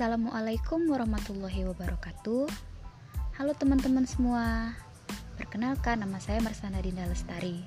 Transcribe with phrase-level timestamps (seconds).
[0.00, 2.48] Assalamualaikum warahmatullahi wabarakatuh.
[3.36, 4.72] Halo teman-teman semua.
[5.36, 7.60] Perkenalkan nama saya Marsana Dinda Lestari.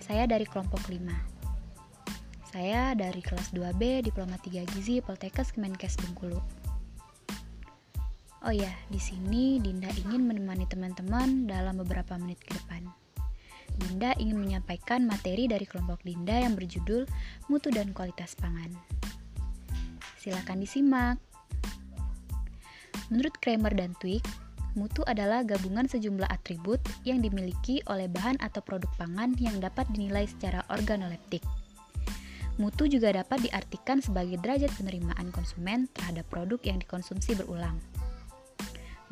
[0.00, 6.40] Saya dari kelompok 5 Saya dari kelas 2B Diploma 3 Gizi Poltekkes Kemenkes Bengkulu.
[8.48, 12.88] Oh ya, di sini Dinda ingin menemani teman-teman dalam beberapa menit ke depan.
[13.76, 17.04] Dinda ingin menyampaikan materi dari kelompok Dinda yang berjudul
[17.52, 18.72] Mutu dan Kualitas Pangan.
[20.16, 21.25] Silakan disimak.
[23.08, 24.22] Menurut Kramer dan Twig,
[24.74, 30.26] mutu adalah gabungan sejumlah atribut yang dimiliki oleh bahan atau produk pangan yang dapat dinilai
[30.26, 31.40] secara organoleptik.
[32.56, 37.76] Mutu juga dapat diartikan sebagai derajat penerimaan konsumen terhadap produk yang dikonsumsi berulang.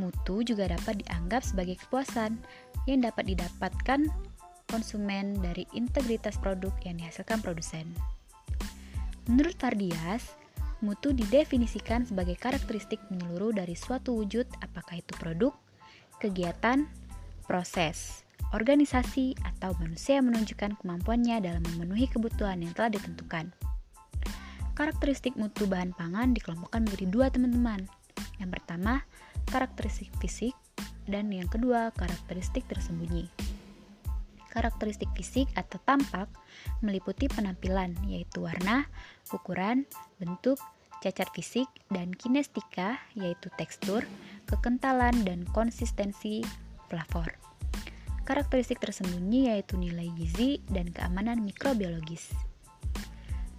[0.01, 2.41] Mutu juga dapat dianggap sebagai kepuasan
[2.89, 4.11] yang dapat didapatkan
[4.67, 7.95] konsumen dari integritas produk yang dihasilkan produsen.
[9.31, 10.35] Menurut Fardias,
[10.85, 15.57] Mutu didefinisikan sebagai karakteristik menyeluruh dari suatu wujud, apakah itu produk,
[16.21, 16.85] kegiatan,
[17.49, 18.21] proses,
[18.53, 23.49] organisasi, atau manusia menunjukkan kemampuannya dalam memenuhi kebutuhan yang telah ditentukan.
[24.77, 27.89] Karakteristik mutu bahan pangan dikelompokkan menjadi dua teman-teman.
[28.37, 29.09] Yang pertama,
[29.49, 30.53] karakteristik fisik,
[31.09, 33.54] dan yang kedua, karakteristik tersembunyi.
[34.55, 36.31] Karakteristik fisik atau tampak
[36.79, 38.87] meliputi penampilan, yaitu warna,
[39.35, 39.83] ukuran,
[40.23, 40.63] bentuk,
[41.03, 44.07] cacat fisik, dan kinestika, yaitu tekstur,
[44.47, 46.47] kekentalan, dan konsistensi
[46.87, 47.35] flavor.
[48.25, 52.33] Karakteristik tersembunyi yaitu nilai gizi dan keamanan mikrobiologis.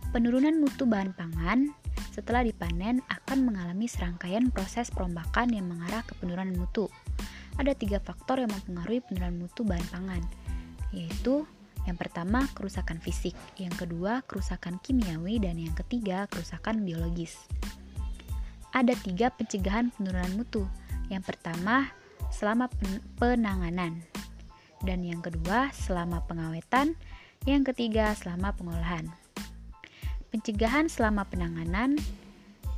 [0.09, 1.69] Penurunan mutu bahan pangan
[2.09, 6.87] setelah dipanen akan mengalami serangkaian proses perombakan yang mengarah ke penurunan mutu.
[7.59, 10.23] Ada tiga faktor yang mempengaruhi penurunan mutu bahan pangan,
[10.95, 11.43] yaitu
[11.85, 13.37] yang pertama, kerusakan fisik.
[13.61, 15.37] Yang kedua, kerusakan kimiawi.
[15.37, 17.37] Dan yang ketiga, kerusakan biologis.
[18.73, 20.65] Ada tiga pencegahan penurunan mutu.
[21.13, 21.93] Yang pertama,
[22.33, 22.73] selama
[23.21, 24.01] penanganan.
[24.81, 26.97] Dan yang kedua, selama pengawetan.
[27.45, 29.05] Yang ketiga, selama pengolahan.
[30.33, 32.01] Pencegahan selama penanganan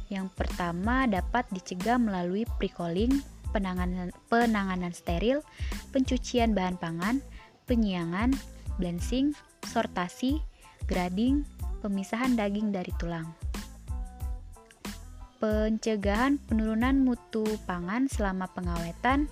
[0.07, 5.43] yang pertama dapat dicegah melalui pre-calling, penanganan, penanganan steril,
[5.91, 7.19] pencucian bahan pangan,
[7.67, 8.31] penyiangan,
[8.79, 9.35] blanching,
[9.67, 10.39] sortasi,
[10.87, 11.43] grading,
[11.83, 13.27] pemisahan daging dari tulang.
[15.37, 19.29] Pencegahan penurunan mutu pangan selama pengawetan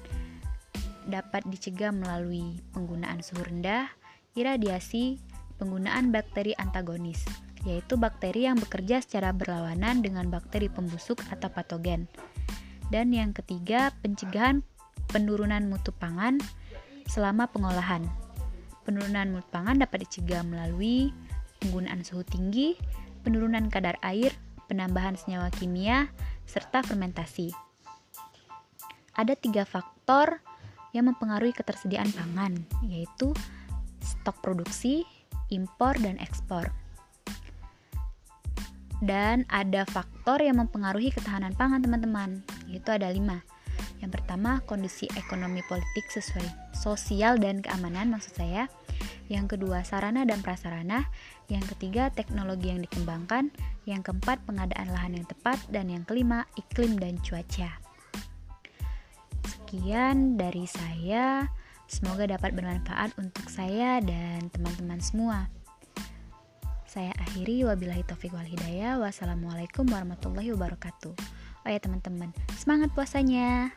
[1.09, 3.89] dapat dicegah melalui penggunaan suhu rendah,
[4.37, 5.17] iradiasi,
[5.57, 7.25] penggunaan bakteri antagonis,
[7.65, 12.05] yaitu bakteri yang bekerja secara berlawanan dengan bakteri pembusuk atau patogen.
[12.93, 14.61] Dan yang ketiga, pencegahan
[15.09, 16.37] penurunan mutu pangan
[17.09, 18.05] selama pengolahan,
[18.85, 21.09] Penurunan mutu pangan dapat dicegah melalui
[21.57, 22.77] penggunaan suhu tinggi,
[23.25, 24.29] penurunan kadar air,
[24.69, 26.13] penambahan senyawa kimia,
[26.45, 27.49] serta fermentasi.
[29.17, 30.37] Ada tiga faktor
[30.93, 33.33] yang mempengaruhi ketersediaan pangan, yaitu
[34.05, 35.01] stok produksi,
[35.49, 36.69] impor, dan ekspor.
[39.01, 43.41] Dan ada faktor yang mempengaruhi ketahanan pangan, teman-teman, yaitu ada lima.
[44.05, 48.69] Yang pertama, kondisi ekonomi politik sesuai sosial dan keamanan maksud saya.
[49.33, 51.09] Yang kedua, sarana dan prasarana.
[51.49, 53.49] Yang ketiga, teknologi yang dikembangkan.
[53.89, 55.57] Yang keempat, pengadaan lahan yang tepat.
[55.73, 57.81] Dan yang kelima, iklim dan cuaca.
[59.41, 61.49] Sekian dari saya.
[61.89, 65.49] Semoga dapat bermanfaat untuk saya dan teman-teman semua.
[66.85, 69.01] Saya akhiri wabillahi taufik wal hidayah.
[69.01, 71.17] Wassalamualaikum warahmatullahi wabarakatuh.
[71.65, 72.29] Oh ya teman-teman,
[72.61, 73.73] semangat puasanya.